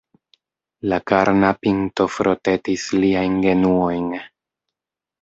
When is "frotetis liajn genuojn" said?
2.15-4.13